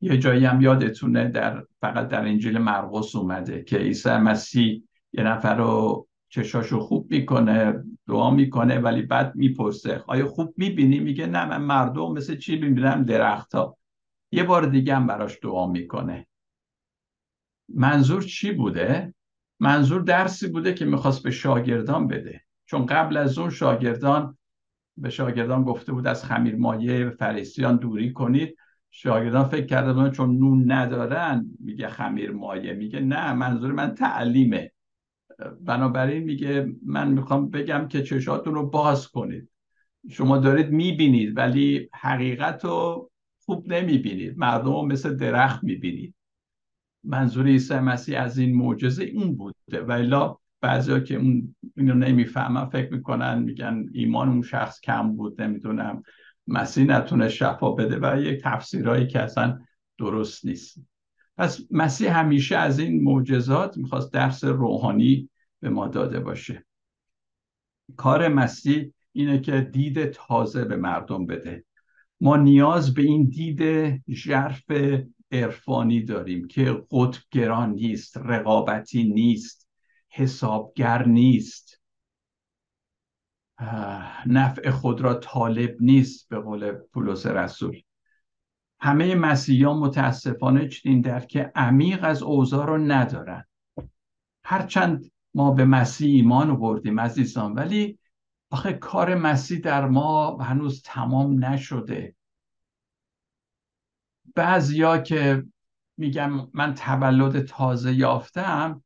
[0.00, 5.56] یه جایی هم یادتونه در فقط در انجیل مرقس اومده که عیسی مسیح یه نفر
[5.56, 10.04] رو چشاشو خوب می‌کنه دعا می‌کنه ولی بعد می‌پرسه.
[10.06, 13.76] آیا خوب می‌بینی؟ میگه نه من مردم مثل چی می‌بینم؟ درختها.
[14.32, 16.26] یه بار دیگه هم براش دعا می‌کنه.
[17.68, 19.14] منظور چی بوده؟
[19.60, 22.40] منظور درسی بوده که می‌خواست به شاگردان بده.
[22.66, 24.38] چون قبل از اون شاگردان
[24.96, 28.56] به شاگردان گفته بود از خمیر مایه فریسیان دوری کنید.
[28.90, 32.72] شاگردان فکر کرده بودن چون نون ندارن میگه خمیر مایه.
[32.72, 34.72] میگه نه منظور من تعلیمه.
[35.60, 39.48] بنابراین میگه من می‌خوام بگم که چشاتون رو باز کنید.
[40.10, 43.10] شما دارید می‌بینید ولی حقیقت رو
[43.44, 44.38] خوب نمی‌بینید.
[44.38, 46.14] مردم رو مثل درخت می‌بینید.
[47.04, 49.80] منظور عیسی مسیح از این معجزه اون بوده.
[49.88, 55.42] و الا بعضی که اون اینو نمی‌فهمن فکر می‌کنن میگن ایمان اون شخص کم بود
[55.42, 56.02] نمی‌دونم.
[56.46, 59.58] مسیح نتونه شفا بده و یک تفسیرهایی که اصلا
[59.98, 60.86] درست نیست.
[61.36, 65.28] پس مسیح همیشه از این معجزات می‌خواست درس روحانی
[65.60, 66.64] به ما داده باشه.
[67.96, 71.64] کار مسیح اینه که دید تازه به مردم بده.
[72.20, 73.62] ما نیاز به این دید
[74.10, 74.62] ژرف
[75.34, 79.68] عرفانی داریم که قطبگران نیست رقابتی نیست
[80.08, 81.80] حسابگر نیست.
[84.26, 87.80] نفع خود را طالب نیست به قول پولس رسول.
[88.80, 93.44] همه مسیحیان متاسفانه چنین درک عمیق از اوضاع رو ندارن.
[94.44, 97.98] هرچند ما به مسیح ایمان آوردیم عزیزان ولی
[98.50, 102.14] آخه کار مسیح در ما هنوز تمام نشده.
[104.34, 105.44] بعضیا که
[105.96, 108.82] میگم من تولد تازه یافتم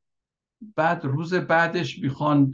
[0.76, 2.50] بعد روز بعدش می‌خوان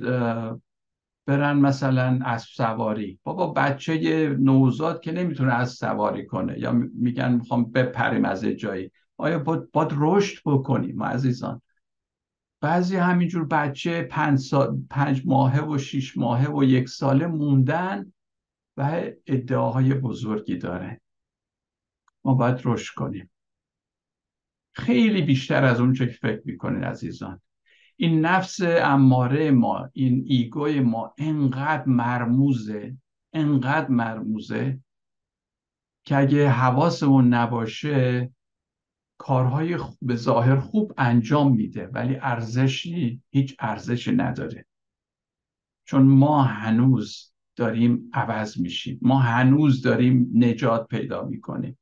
[1.26, 3.18] برن مثلا اسب سواری.
[3.22, 8.90] بابا بچه نوزاد که نمی‌تونه اسب سواری کنه یا میگن می‌خوام بپریم از جایی.
[9.16, 11.62] آیا باید, باید رشد بکنیم عزیزان؟
[12.60, 18.12] بعضی همینجور بچه پنج, سال، پنج ماهه و شیش ماهه و یک ساله موندن
[18.76, 21.00] و ادعاهای بزرگی داره
[22.24, 23.30] ما باید رشد کنیم.
[24.72, 27.40] خیلی بیشتر از اون که فکر می‌کنین عزیزان.
[27.96, 32.96] این نفس اماره ما این ایگوی ما انقدر مرموزه
[33.32, 34.80] انقدر مرموزه
[36.04, 38.30] که اگه حواسمون نباشه
[39.18, 44.66] کارهای به ظاهر خوب انجام میده ولی ارزشی هیچ ارزشی نداره.
[45.84, 48.98] چون ما هنوز داریم عوض میشیم.
[49.02, 51.78] ما هنوز داریم نجات پیدا می‌کنیم.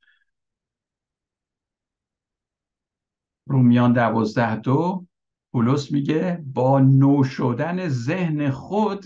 [3.46, 5.07] رومیان دوازده دو
[5.52, 9.05] پولس میگه با نو شدن ذهن خود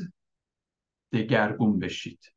[1.13, 2.33] دگرگون بشید.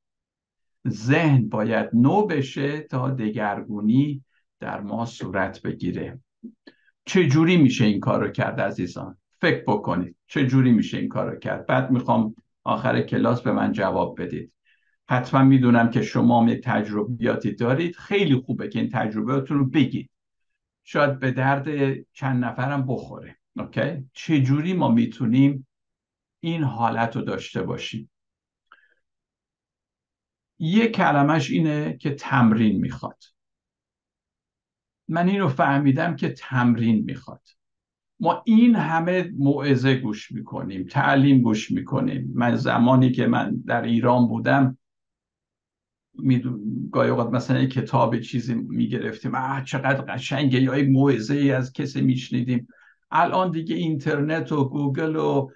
[0.87, 4.23] ذهن باید نو بشه تا دگرگونی
[4.59, 6.19] در ما صورت بگیره.
[7.05, 10.15] چه جوری میشه این کار کرد عزیزان؟ فکر بکنید.
[10.27, 14.53] چه جوری میشه این کار کرد؟ بعد می‌خوام آخر کلاس به من جواب بدید.
[15.09, 17.95] حتما می‌دونم که شما یک تجربیاتی دارید.
[17.95, 20.09] خیلی خوبه که این تجربهاتون رو بگید.
[20.83, 21.67] شاید به درد
[22.13, 23.37] چند نفرم بخوره.
[23.57, 25.67] اوکی؟ چجوری ما می‌تونیم
[26.39, 28.11] این حالت رو داشته باشیم؟
[30.59, 33.23] یه کلمش اینه که تمرین می‌خواد.
[35.07, 37.41] من اینو فهمیدم که تمرین می‌خواد.
[38.19, 42.31] ما این همه موعظه گوش می‌کنیم تعلیم گوش می‌کنیم.
[42.35, 44.77] من زمانی که من در ایران بودم
[46.23, 49.35] میدون گاهی اوقات مثلا یک کتاب چیزی می‌گرفتیم.
[49.35, 52.67] آه چقدر قشنگه یا یک موعظه ای از کسی میشنیدیم.
[53.11, 55.49] الان دیگه اینترنت و گوگل و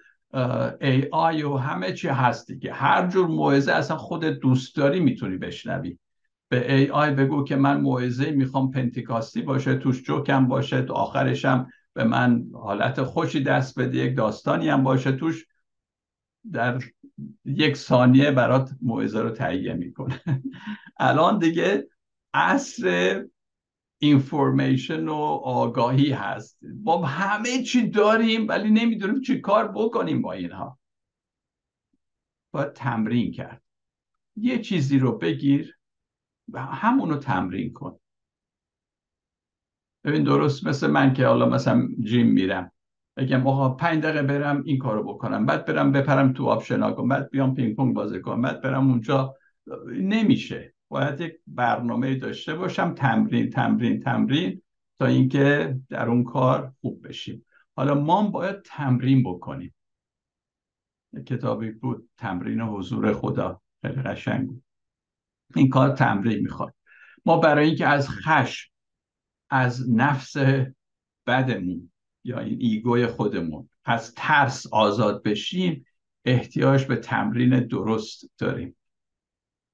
[0.80, 2.72] AI و همه چی هست دیگه.
[2.72, 5.98] هر جور موعظه اصلا خودت دوست داری می‌تونی بشنوی.
[6.48, 12.04] به AI بگو که من موعظه می‌خوام پنتیکاستی باشه توش جوکم باشه تو آخرشم به
[12.04, 15.46] من حالت خوشی دست بده یک داستانی هم باشه توش
[16.52, 16.78] در
[17.44, 20.20] یک ثانیه برات موعظه رو تهیه می‌کنه
[20.98, 21.88] الان دیگه
[22.34, 23.24] عصر
[23.98, 26.58] اینفورمیشن و آگاهی هست.
[26.82, 30.78] با همه چی داریم ولی نمی‌دونیم چی کار بکنیم با اینها.
[32.52, 33.62] باید تمرین کرد.
[34.36, 35.78] یه چیزی رو بگیر
[36.48, 37.98] و همونو تمرین کن.
[40.04, 42.72] ببین درست مثل من که حالا مثلا جیم میرم.
[43.16, 47.08] بگم آقا پنج دقیقه برم این کارو بکنم بعد برم بپرم تو آب شنا کنم
[47.08, 49.36] بعد بیام پینگ پونگ بازی کنم بعد برم اونجا.
[49.86, 50.74] نمیشه.
[50.88, 54.62] باید یک برنامه داشته باشم تمرین تمرین تمرین
[54.98, 57.46] تا اینکه در اون کار خوب بشیم.
[57.76, 59.74] حالا ما باید تمرین بکنیم.
[61.26, 63.60] کتابی بود تمرین حضور خدا.
[63.82, 64.62] خیلی قشنگ بود.
[65.54, 66.74] این کار تمرین می‌خواد.
[67.24, 68.70] ما برای اینکه از خشم
[69.50, 70.36] از نفس
[71.26, 71.90] بدمون
[72.24, 73.68] یا این ایگوی خودمون.
[73.84, 75.86] از ترس آزاد بشیم
[76.24, 78.76] احتیاج به تمرین درست داریم.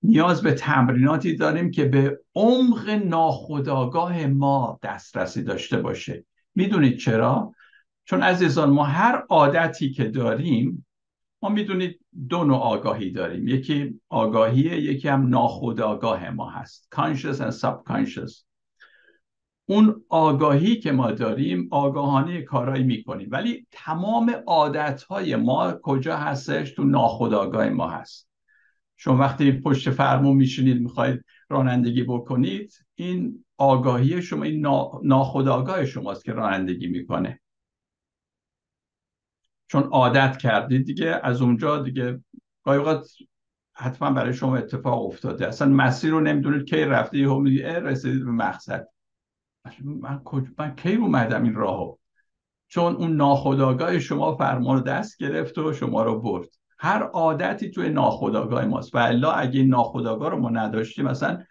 [0.02, 6.24] نیاز به تمریناتی داریم که به عمق ناخودآگاه ما دسترسی داشته باشه.
[6.54, 7.54] می‌دونید چرا؟
[8.04, 10.86] چون عزیزان ما هر عادتی که داریم
[11.42, 13.48] ما می‌دونید دو نوع آگاهی داریم.
[13.48, 16.88] یکی آگاهیه یکی هم ناخودآگاه ما هست.
[16.94, 18.49] Conscious and subconscious.
[19.70, 23.28] اون آگاهی که ما داریم آگاهانه کارایی می‌کنیم.
[23.30, 28.28] ولی تمام عادتهای ما کجا هستش؟ تو ناخودآگاه ما هست.
[28.96, 34.66] شما وقتی پشت فرمون میشینید می‌خواید رانندگی بکنید این آگاهی شما این
[35.02, 37.40] ناخودآگاه شماست که رانندگی می‌کنه.
[39.68, 42.20] چون عادت کردید دیگه از اونجا دیگه
[42.64, 42.98] گاهی
[43.72, 45.48] حتما برای شما اتفاق افتاده.
[45.48, 48.86] اصلا مسیر رو نمی‌دونید کی رفته یهو میگی رسیدید به مقصد.
[49.64, 50.20] من,
[50.58, 51.96] من کی اومدم این راهو؟
[52.68, 56.48] چون اون ناخودآگاه شما فرمان رو دست گرفت و شما رو برد.
[56.78, 58.94] هر عادتی توی ناخودآگاه ماست.
[58.94, 61.44] و الا اگه ناخودآگاه رو ما نداشتیم مثلا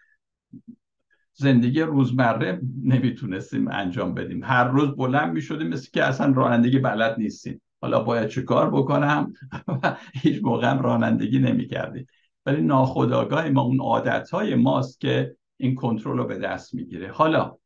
[1.34, 4.43] زندگی روزمره نمی‌تونستیم انجام بدیم.
[4.43, 7.62] هر روز بلند می‌شدیم مثل که اصلا رانندگی بلد نیستیم.
[7.82, 9.34] حالا باید چه کار بکنم؟
[10.22, 12.07] هیچ موقع رانندگی نمی‌کردیم.
[12.45, 17.12] ولی ناخودآگاه ما اون عادت های ماست که این کنترل رو به دست می‌گیره.
[17.12, 17.59] حالا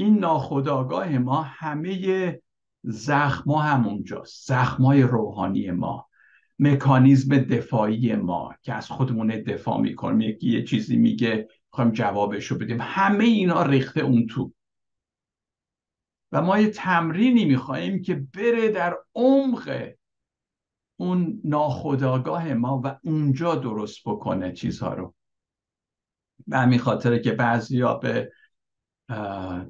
[0.00, 2.42] این ناخداگاه ما همه
[2.82, 6.08] زخم هم اونجاست زخمای روحانی ما
[6.58, 10.20] مکانیزم دفاعی ما که از خودمون دفاع می‌کنیم.
[10.20, 12.78] یکی یه چیزی میگه می‌خوایم جوابش رو بدیم.
[12.80, 14.52] همه اینا ریخته اون تو.
[16.32, 19.90] و ما یه تمرینی می‌خواهیم که بره در عمق
[20.96, 25.14] اون ناخداگاه ما و اونجا درست بکنه چیزها رو.
[26.46, 28.32] به همین خاطره که بعضیا به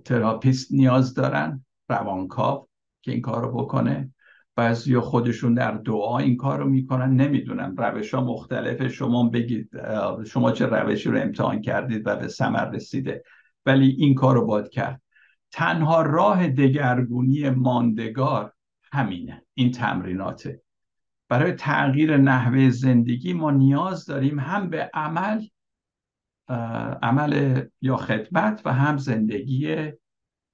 [0.04, 2.68] تراپیست نیاز دارن روانکاو
[3.02, 4.14] که این کار رو بکنه.
[4.56, 7.16] بعضی خودشون در دعا این کار رو می‌کنن.
[7.16, 8.88] نمی‌دونم روش ها مختلفه.
[8.88, 9.70] شما بگید
[10.26, 13.22] شما چه روشی رو امتحان کردید و به ثمر رسیده.
[13.66, 15.02] ولی این کار رو باید کرد.
[15.52, 18.52] تنها راه دگرگونی ماندگار
[18.92, 19.42] همینه.
[19.54, 20.62] این تمریناته.
[21.28, 25.42] برای تغییر نحوه زندگی ما نیاز داریم هم به عمل
[27.02, 29.92] عمل یا خدمت و هم زندگی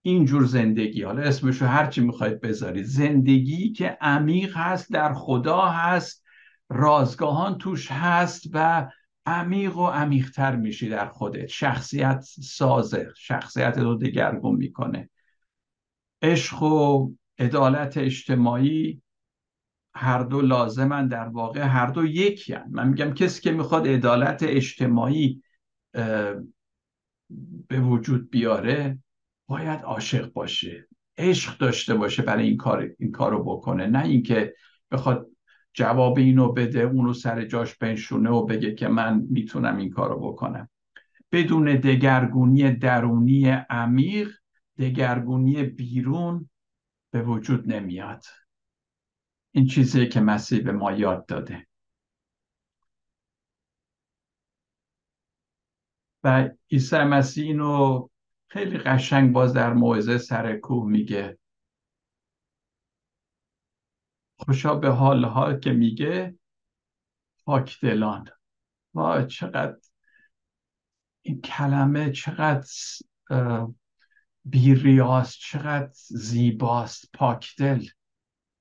[0.02, 1.02] اینجور زندگی.
[1.02, 2.84] حالا اسمشو هرچی می‌خواید بذارید.
[2.84, 6.24] زندگی که عمیق هست در خدا هست
[6.68, 8.88] رازگاهان توش هست و
[9.26, 11.46] عمیق و عمیقتر میشی در خودت.
[11.46, 15.10] شخصیت سازه شخصیت رو دگرگون می‌کنه.
[16.22, 19.02] عشق و عدالت اجتماعی
[19.94, 22.66] هر دو لازمن در واقع هر دو یکی هن.
[22.70, 25.42] من میگم کسی که می‌خواد عدالت اجتماعی
[27.68, 28.98] به وجود بیاره
[29.46, 30.88] باید عاشق باشه
[31.18, 33.86] عشق داشته باشه برای این کار این کارو بکنه.
[33.86, 34.54] نه اینکه
[34.90, 35.26] بخواد
[35.74, 40.68] جواب اینو بده اونو سر جاش بنشونه و بگه که من می‌تونم این کارو بکنم.
[41.32, 44.32] بدون دگرگونی درونی عمیق
[44.78, 46.50] دگرگونی بیرون
[47.10, 48.24] به وجود نمیاد.
[49.52, 51.66] این چیزی که مسیح به ما یاد داده.
[56.26, 58.08] و عیسی مسیح اینو
[58.48, 61.38] خیلی قشنگ باز در موعظه سر کوه میگه.
[64.36, 66.38] خوشا به حال حال که میگه
[67.44, 68.28] پاک دلان.
[68.94, 69.78] و چقدر
[71.22, 72.68] این کلمه چقدر
[74.44, 77.10] بیریاست چقدر زیباست.
[77.14, 77.86] پاکدل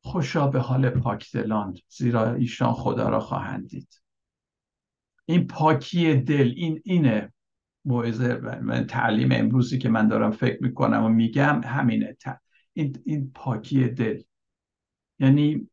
[0.03, 4.01] خوشا به حال پاکدلان زیرا ایشان خدا را خواهند دید.
[5.25, 7.34] این پاکی دل این اینه.
[7.85, 8.41] موعظه
[8.87, 12.17] تعلیم امروزی که من دارم فکر می‌کنم و میگم همینه.
[12.73, 14.21] این, این پاکی دل.
[15.19, 15.69] یعنی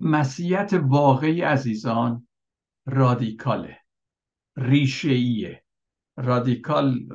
[0.00, 2.28] مسیحیت واقعی عزیزان
[2.86, 3.76] رادیکاله.
[4.56, 5.64] ریشه
[6.16, 7.08] رادیکال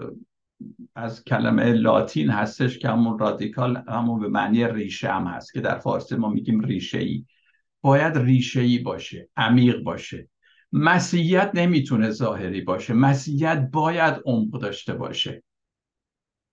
[0.96, 5.80] از کلمه لاتین هستش که همون رادیکال همون به معنی ریشه هم هست که در
[5.80, 7.26] فارسی ما میگیم ریشه ای
[7.82, 10.30] باید ریشه ای باشه عمیق باشه.
[10.78, 12.94] مسیحیت نمی‌تونه ظاهری باشه.
[12.94, 15.44] مسیحیت باید عمق داشته باشه.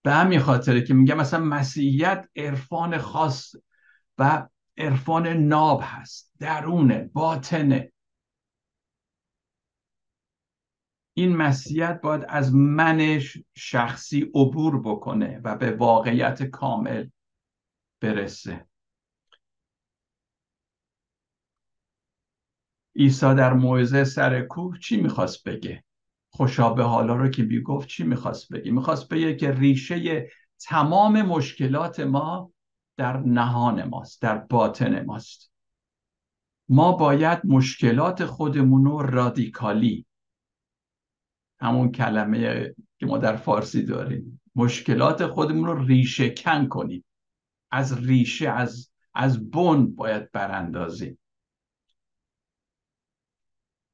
[0.04, 3.54] به همین خاطره که میگم مثلا مسیحیت عرفان خاص
[4.18, 6.32] و عرفان ناب هست.
[6.38, 7.92] درونه باطنه.
[11.14, 17.08] این مسیحیت باید از منش شخصی عبور بکنه و به واقعیت کامل
[18.00, 18.66] برسه.
[22.96, 25.84] عیسی در موعظه سر کوه چی می‌خواست بگه؟
[26.30, 30.28] خوشا به حالا رو که می‌گفت چی می‌خواست بگه؟ می‌خواست بگه که ریشه
[30.60, 32.52] تمام مشکلات ما
[32.96, 35.52] در نهان ماست در باطن ماست.
[36.68, 40.06] ما باید مشکلات خودمون رو رادیکالی
[41.60, 47.04] همون کلمه که ما در فارسی داریم مشکلات خودمون رو ریشه کن کنیم.
[47.70, 51.18] از ریشه از از بن باید براندازیم.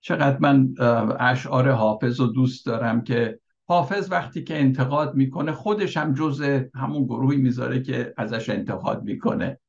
[0.00, 0.74] چقدر من
[1.20, 6.42] اشعار حافظ رو دوست دارم که حافظ وقتی که انتقاد می‌کنه خودش هم جز
[6.74, 9.60] همون گروهی می‌ذاره که ازش انتقاد می‌کنه.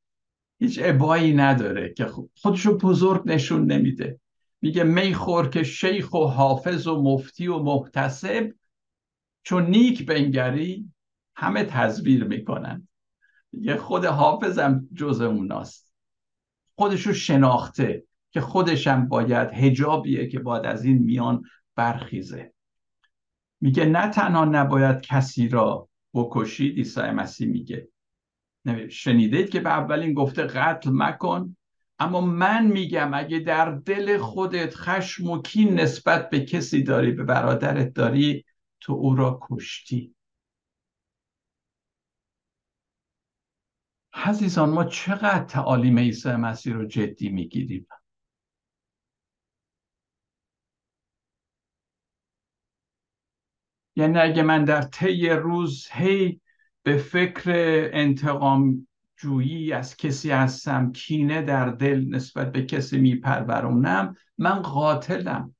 [0.59, 2.07] هیچ عبایی نداره که
[2.41, 4.19] خودشو بزرگ نشون نمیده.
[4.61, 8.53] میگه میخور که شیخ و حافظ و مفتی و محتسب
[9.43, 10.91] چون نیک بنگری
[11.35, 12.87] همه تزویر می‌کنن.
[13.53, 15.93] یه خود حافظم جز اوناست.
[16.75, 18.03] خودشو شناخته.
[18.31, 21.43] که خودشم باید هجابیه که باید از این میان
[21.75, 22.53] برخیزه.
[23.61, 27.89] میگه نه تنها نباید کسی را بکشید عیسی مسیح میگه.
[28.89, 31.55] شنیدید که به اولین گفته قتل مکن
[31.99, 37.23] اما من میگم اگه در دل خودت خشم و کین نسبت به کسی داری به
[37.23, 38.45] برادرت داری
[38.79, 40.15] تو او را کشتی.
[44.13, 47.87] عزیزان ما چقدر تعالیم عیسی مسیح رو جدی می‌گیریم؟
[53.99, 56.41] یعنی اگه من در طی روز هی
[56.83, 57.51] به فکر
[57.93, 58.87] انتقام
[59.17, 65.55] جویی از کسی هستم کینه در دل نسبت به کسی میپرورونم من قاتلم.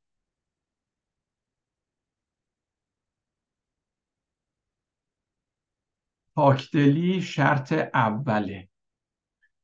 [6.35, 8.69] پاکدلی شرط اوله.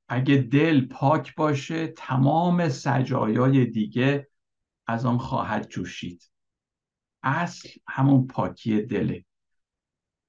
[0.08, 4.30] اگه دل پاک باشه تمام سجایای دیگه
[4.88, 6.35] از آن خواهد جوشید.
[7.26, 9.26] اصل همون پاکی دله.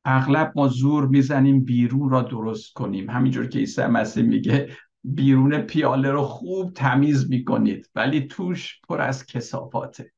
[0.05, 3.11] اغلب ما زور می‌زنیم بیرون را درست کنیم.
[3.11, 9.27] همینجور که عیسی مسیح میگه بیرون پیاله رو خوب تمیز می‌کنید ولی توش پر از
[9.27, 10.13] کسافاته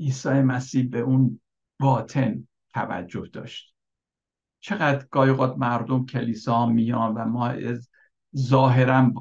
[0.00, 1.40] عیسی مسیح به اون
[1.80, 3.74] باطن توجه داشت.
[4.60, 7.48] چقدر گایقات مردم کلیسا میان و ما
[8.36, 9.12] ظاهرا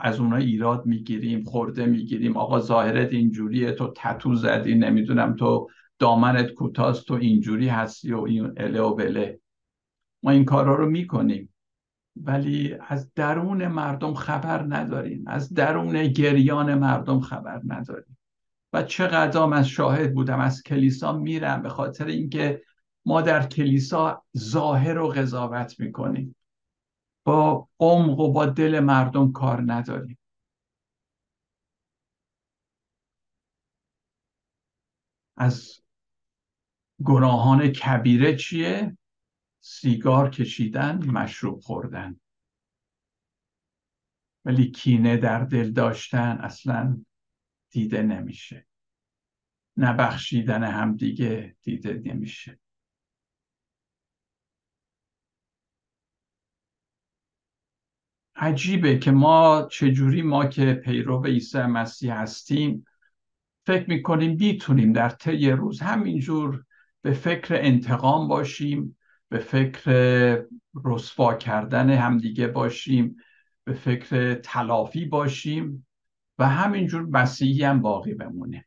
[0.00, 2.36] از اونا ایراد می‌گیریم خورده می‌گیریم.
[2.36, 5.68] آقا ظاهرت اینجوریه تو تتو زدی نمی‌دونم تو
[5.98, 9.40] دامنت کوتاست تو اینجوری هستی و این اله و بله.
[10.22, 11.48] ما این کارا رو می‌کنیم.
[12.16, 15.24] ولی از درون مردم خبر نداریم.
[15.26, 18.18] از درون گریان مردم خبر نداریم.
[18.72, 20.40] و چقدر از شاهد بودم.
[20.40, 21.62] از کلیسا میرم.
[21.62, 22.62] به خاطر اینکه
[23.06, 26.36] ما در کلیسا ظاهر و قضاوت می‌کنیم.
[27.24, 30.18] با عمق و با دل مردم کار نداریم.
[35.36, 35.82] از
[37.04, 38.98] گناهان کبیره چیه؟
[39.60, 42.20] سیگار کشیدن مشروب خوردن.
[44.44, 47.04] ولی کینه در دل داشتن اصلا
[47.70, 48.66] دیده نمیشه.
[49.76, 52.58] نبخشیدن هم دیگه دیده نمیشه.
[58.42, 62.86] عجیبه که ما چجوری ما که پیرو عیسی مسیح هستیم
[63.66, 66.64] فکر می‌کنیم می‌تونیم در طی روز همینجور
[67.02, 70.44] به فکر انتقام باشیم به فکر
[70.84, 73.16] رسوا کردن همدیگه باشیم
[73.64, 75.86] به فکر تلافی باشیم
[76.38, 78.64] و همینجور مسیحی هم باقی بمونه.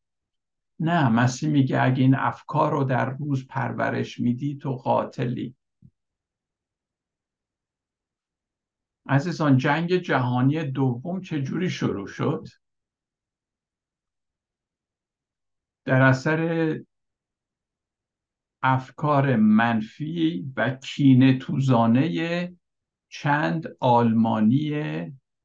[0.80, 5.55] نه مسیح میگه اگه این افکار رو در روز پرورش میدی تو قاتلی.
[9.07, 12.47] عزیزان جنگ جهانی دوم چجوری شروع شد؟
[15.85, 16.79] در اثر
[18.63, 22.53] افکار منفی و کینه توزانه
[23.09, 24.71] چند آلمانی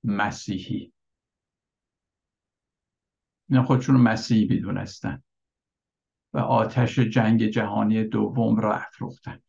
[0.04, 0.92] مسیحی.
[3.48, 5.22] اینا خودشون مسیحی می‌دونستن
[6.32, 9.42] و آتش جنگ جهانی دوم را افروختن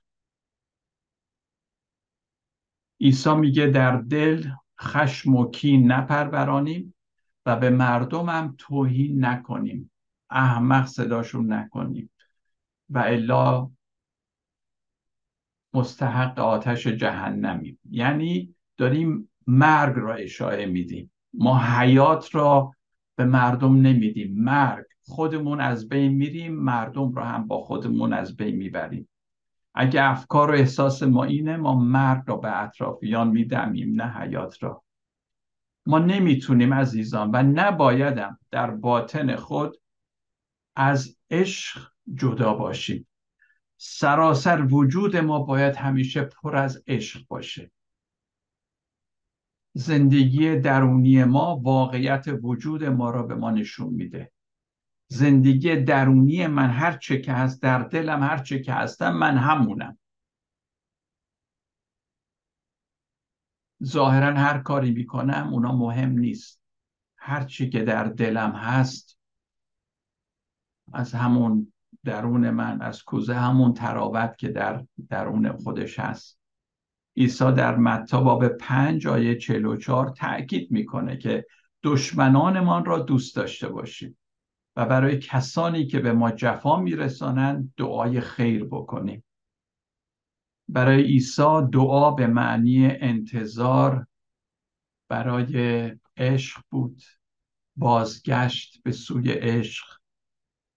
[3.01, 4.49] عیسی میگه در دل
[4.81, 6.93] خشم و کین نپرورانیم
[7.45, 9.91] و به مردمم توهین نکنیم.
[10.29, 12.09] احمق صداشون نکنیم.
[12.89, 13.71] و الا
[15.73, 21.11] مستحق آتش جهنمیم یعنی داریم مرگ را اشاره میدیم.
[21.33, 22.71] ما حیات را
[23.15, 24.43] به مردم نمیدیم.
[24.43, 24.85] مرگ.
[25.03, 29.07] خودمون از بین میریم مردم را هم با خودمون از بین می‌بریم.
[29.75, 34.83] اگه افکار و احساس ما اینه ما مرگ را به اطرافیان میدمیم نه حیات را.
[35.85, 39.77] ما نمی‌تونیم عزیزان و نبایدم در باطن خود
[40.75, 43.07] از عشق جدا باشیم.
[43.77, 47.71] سراسر وجود ما باید همیشه پر از عشق باشه.
[49.73, 54.31] زندگی درونی ما واقعیت وجود ما را به ما نشون میده.
[55.11, 59.97] زندگی درونی من هر چه که هست در دلم هر چه که هستم من همونم.
[63.83, 66.61] ظاهرا هر کاری می‌کنم اونا مهم نیست.
[67.17, 69.19] هر چی که در دلم هست
[70.93, 76.39] از همون درون من از کوزه همون تراوت که در درون خودش هست.
[77.17, 79.37] عیسی در متا باب پنج آیه
[79.81, 81.45] چار تأکید می‌کنه که
[81.83, 84.17] دشمنانمان را دوست داشته باشیم
[84.75, 89.23] و برای کسانی که به ما جفا میرسانند دعای خیر بکنیم.
[90.69, 94.07] برای عیسی دعا به معنی انتظار
[95.09, 97.01] برای عشق بود.
[97.75, 99.85] بازگشت به سوی عشق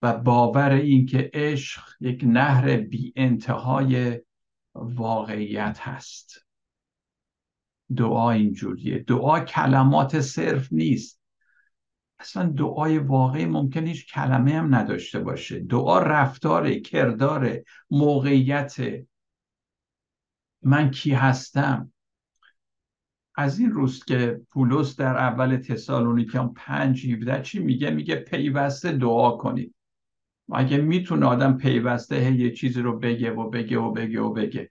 [0.03, 4.21] و باور این که عشق یک نهر بی انتهای
[4.75, 6.47] واقعیت هست.
[7.97, 8.99] دعا اینجوریه.
[8.99, 11.24] دعا کلمات صرف نیست.
[12.25, 15.59] اصلا دعای واقعی ممکن هیچ کلمه هم نداشته باشه.
[15.59, 17.59] دعا رفتار کردار
[17.91, 18.77] موقعیت
[20.63, 21.93] من کی هستم؟
[23.35, 29.31] از این روز که پولس در اول تسالونیکیان پنج 17 چی میگه؟ میگه پیوسته دعا
[29.31, 29.75] کنید.
[30.53, 34.71] اگه می‌تونه آدم پیوسته یه چیزی رو بگه و بگه و بگه و بگه.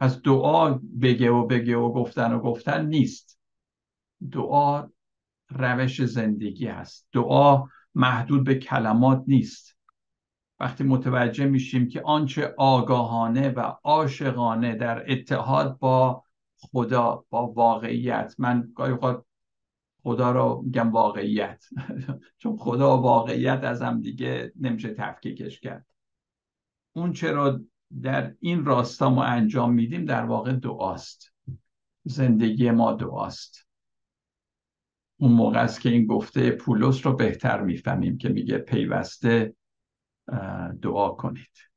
[0.00, 3.38] پس دعا بگه و بگه و گفتن و گفتن نیست.
[4.32, 4.88] دعا
[5.50, 7.08] روش زندگی هست.
[7.12, 9.76] دعا محدود به کلمات نیست.
[10.60, 16.24] وقتی متوجه میشیم که آنچه آگاهانه و عاشقانه در اتحاد با
[16.58, 19.24] خدا با واقعیت من گاهی اوقات
[20.02, 21.64] خدا رو میگم واقعیت.
[22.38, 25.86] چون خدا و واقعیت از هم دیگه نمیشه تفکیکش کرد.
[26.92, 27.60] اون چرا
[28.02, 31.32] در این راستا ما انجام میدیم در واقع دعاست.
[32.04, 33.67] زندگی ما دعاست.
[35.20, 39.54] اون موقع است که این گفته پولس رو بهتر می‌فهمیم که میگه پیوسته
[40.82, 41.67] دعا کنید.